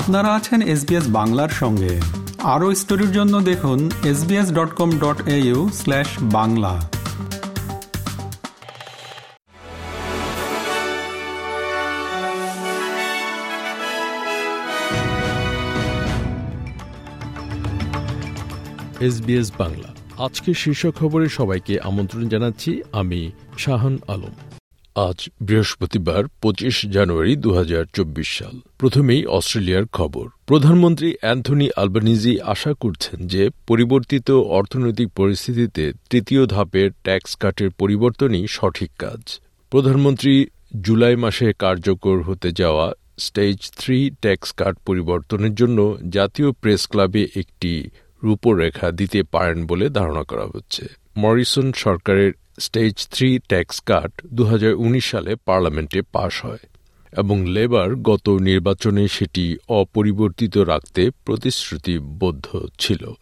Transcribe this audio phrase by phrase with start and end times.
[0.00, 2.00] আপনারা আছেন এসবিএস বাংলার সঙ্গে।
[2.42, 6.74] আরও স্টোরির জন্য দেখুন SBS dot com dot au slash Bangla.
[19.00, 19.88] SBS Bangla.
[20.24, 23.20] আজকে শীর্ষ খবরে সবাইকে আমন্ত্রণ জানাচ্ছি আমি
[23.58, 24.34] শাহান আলম।
[24.96, 32.74] আজ বৃহস্পতিবার, পঁচিশ জানুয়ারি দু হাজার চব্বিশ সাল। প্রথমেই অস্ট্রেলিয়ার খবর। প্রধানমন্ত্রী অ্যান্থনি আলবানিজি আশা
[32.74, 39.40] করছেন যে পরিবর্তিত অর্থনৈতিক পরিস্থিতিতে তৃতীয় ধাপের ট্যাক্স কাটের পরিবর্তনই সঠিক কাজ।
[39.70, 40.46] প্রধানমন্ত্রী
[40.80, 47.90] জুলাই মাসে কার্যকর হতে যাওয়া স্টেজ থ্রি ট্যাক্স কাট পরিবর্তনের জন্য জাতীয় প্রেস ক্লাবে একটি
[48.22, 54.74] রূপরেখা দিতে পারেন বলে ধারণা করা হচ্ছে। মরিসন সরকারের স্টেজ থ্রি ট্যাক্স কাট দু হাজার
[54.74, 56.58] উনিশ সালে পার্লামেন্টে পাশ হয়
[57.12, 63.12] এবং লেবার গত নির্বাচনে সেটি অপরিবর্তিত রাখতে প্রতিশ্রুতিবদ্ধ ছিল।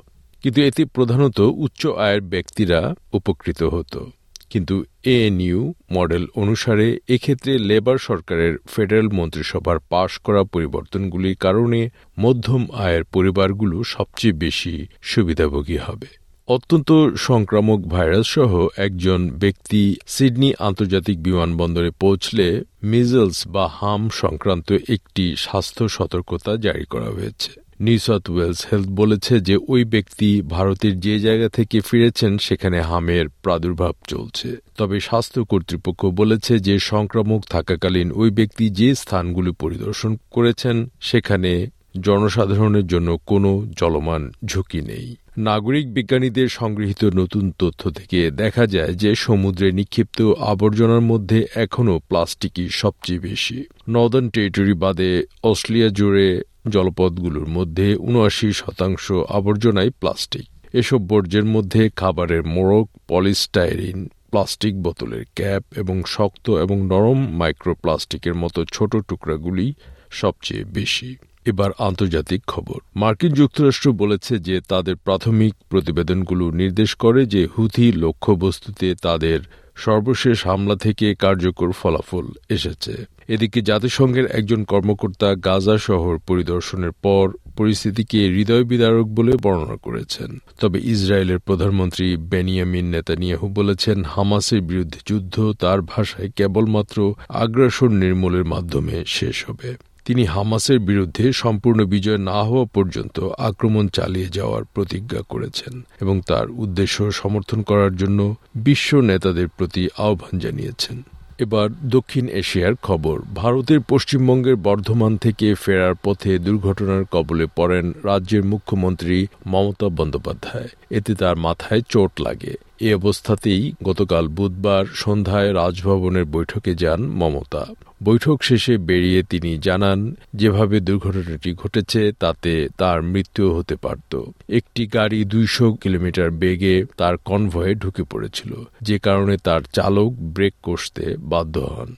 [0.42, 4.10] কিন্তু এতে প্রধানত উচ্চ আয়ের ব্যক্তিরা উপকৃত হতো।
[4.50, 13.04] কিন্তু এএনইউ মডেল অনুসারে এক্ষেত্রে লেবার সরকারের ফেডারেল মন্ত্রিসভার পাশ করা পরিবর্তনগুলির কারণে মধ্যম আয়ের
[13.04, 22.64] পরিবারগুলো সবচেয়ে বেশি সুবিধাভোগী হবে। অত্যন্ত সংক্রামক ভাইরাস সহ একজন ব্যক্তি সিডনি আন্তর্জাতিক বিমানবন্দরে পৌঁছলে
[22.82, 29.40] মিজলস বা হাম সংক্রান্ত একটি স্বাস্থ্য সতর্কতা জারি করা হয়েছে। নিউ সাউথ ওয়েলস হেলথ বলেছে
[29.40, 36.06] যে ওই ব্যক্তি ভারতের যে জায়গা থেকে ফিরেছেন, সেখানে হামের প্রাদুর্ভাব চলছে। তবে স্বাস্থ্য কর্তৃপক্ষ
[36.06, 44.32] বলেছে যে সংক্রামক থাকাকালীন ওই ব্যক্তি যে স্থানগুলি পরিদর্শন করেছেন, সেখানে জনসাধারণের জন্য কোনো চলমান
[44.44, 51.46] ঝুঁকি নেই। নাগরিক বিজ্ঞানীদের সংগৃহীত নতুন তথ্য থেকে দেখা যায় যে সমুদ্রে নিক্ষিপ্ত আবর্জনার মধ্যে
[51.54, 60.46] এখনও প্লাস্টিকই সবচেয়ে বেশি। নর্দার্ন টেরিটরি বাদে অস্ট্রেলিয়া জুড়ে জলপথগুলোর মধ্যে উনআশি শতাংশ আবর্জনাই প্লাস্টিক।
[60.72, 68.64] এসব বর্জ্যের মধ্যে খাবারের মোড়ক, পলিস্টাইরিন, প্লাস্টিক বোতলের ক্যাপ এবং শক্ত এবং নরম মাইক্রোপ্লাস্টিকের মতো
[68.64, 69.74] ছোট টুকরাগুলি
[70.10, 77.48] সবচেয়ে বেশি। এবার আন্তর্জাতিক খবর। মার্কিন যুক্তরাষ্ট্র বলেছে যে তাদের প্রাথমিক প্রতিবেদনগুলো নির্দেশ করে যে
[77.58, 79.40] হুথি লক্ষ্যবস্তুতে তাদের
[79.76, 88.28] সর্বশেষ হামলা থেকে কার্যকর ফলাফল এসেছে। এদিকে জাতিসংঘের একজন কর্মকর্তা গাজা শহর পরিদর্শনের পর পরিস্থিতিকে
[88.28, 95.82] হৃদয় বিদারক বলে বর্ণনা করেছেন। তবে ইসরায়েলের প্রধানমন্ত্রী বেনিয়ামিন নেতানিয়াহু বলেছেন, হামাসের বিরুদ্ধে যুদ্ধ তার
[95.82, 103.28] ভাষায় কেবলমাত্র আগ্রাসন নির্মূলের মাধ্যমে শেষ হবে। তিনি হামাসের বিরুদ্ধে সম্পূর্ণ বিজয় না হওয়া পর্যন্ত
[103.38, 110.38] আক্রমণ চালিয়ে যাওয়ার প্রতিজ্ঞা করেছেন এবং তার উদ্দেশ্য সমর্থন করার জন্য বিশ্ব নেতাদের প্রতি আহ্বান
[110.38, 111.02] জানিয়েছেন।
[111.38, 119.26] এবার দক্ষিণ এশিয়ার খবর। ভারতের পশ্চিমবঙ্গের বর্ধমান থেকে ফেরার পথে দুর্ঘটনার কবলে পড়েন রাজ্যের মুখ্যমন্ত্রী
[119.46, 127.02] মমতা বন্দ্যোপাধ্যায়। এতে তার মাথায় চোট লাগে। এ অবস্থাতেই গতকাল বুধবার সন্ধ্যায় রাজভবনের বৈঠকে যান
[127.02, 127.66] মমতা।
[128.02, 135.24] বৈঠক শেষে বেরিয়ে তিনি জানান, যেভাবে দুর্ঘটনাটি ঘটেছে, তাতে তার মৃত্যু হতে পারত। একটি গাড়ি
[135.24, 141.94] দুইশো কিলোমিটার বেগে তার কনভয়ে ঢুকে পড়েছিল। যে কারণে তার চালক ব্রেক কষতে বাধ্য হন।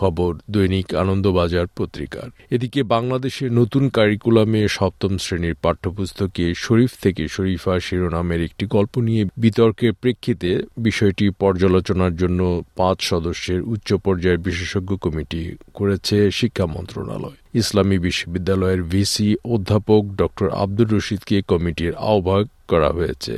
[0.00, 8.40] খবর, দৈনিক আনন্দবাজার পত্রিকার। এদিকে বাংলাদেশের নতুন কারিকুলামে সপ্তম শ্রেণির পাঠ্যপুস্তকে শরীফ থেকে শরীফা শিরোনামের
[8.42, 12.40] একটি গল্প নিয়ে বিতর্কের প্রেক্ষিতে বিষয়টি পর্যালোচনার জন্য
[12.76, 15.40] পাঁচ সদস্যের উচ্চ পর্যায়ের বিশেষজ্ঞ কমিটি
[15.74, 20.20] করেছে শিক্ষা মন্ত্রণালয়। ইসলামী বিশ্ববিদ্যালয়ের ভিসি অধ্যাপক ড
[20.62, 23.34] আব্দুর রশিদকে কমিটির আহ্বায়ক করা হয়েছে।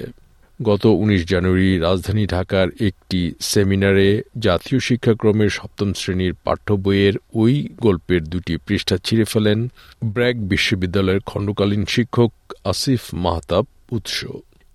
[0.62, 8.24] গত ১৯ জানুয়ারি রাজধানী ঢাকার একটি সেমিনারে জাতীয় শিক্ষাক্রমের সপ্তম শ্রেণির পাঠ্য বইয়ের ওই গল্পের
[8.24, 9.68] দুটি পৃষ্ঠা ছিঁড়ে ফেলেন
[10.04, 12.32] ব্র্যাক বিশ্ববিদ্যালয়ের খণ্ডকালীন শিক্ষক
[12.64, 14.26] আসিফ মাহতাব, উৎস।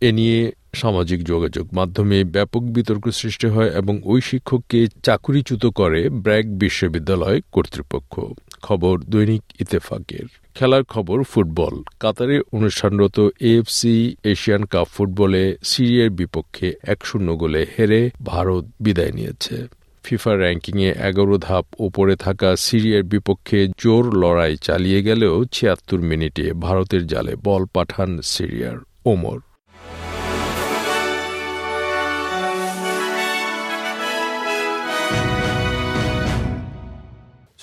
[0.01, 6.45] এ নিয়ে সামাজিক যোগাযোগ মাধ্যমে ব্যাপক বিতর্ক সৃষ্টি হয় এবং ওই শিক্ষককে চাকুরিচ্যুত করে ব্র্যাক
[6.45, 8.13] বিশ্ববিদ্যালয় কর্তৃপক্ষ।
[8.61, 16.99] খবর দৈনিক ইতেফাকের খেলার খবর ফুটবল। কাতারে অনুষ্ঠানরত এএফসি এশিয়ান কাপ ফুটবলে সিরিয়ার বিপক্ষে এক
[17.05, 19.67] শূন্য গোলে হেরে ভারত বিদায় নিয়েছে।
[20.03, 27.07] ফিফা র্যাঙ্কিংয়ে এগারো ধাপ ওপরে থাকা সিরিয়ার বিপক্ষে জোর লড়াই চালিয়ে গেলেও ছিয়াত্তর মিনিটে ভারতের
[27.07, 29.39] জালে বল পাঠান সিরিয়ার ওমর।